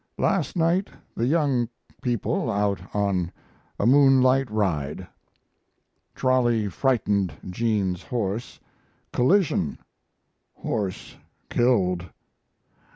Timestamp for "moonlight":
3.85-4.49